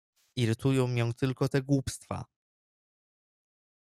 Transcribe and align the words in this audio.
"Irytują 0.35 0.87
mię 0.87 1.13
tylko 1.13 1.49
te 1.49 1.61
głupstwa!" 1.61 2.25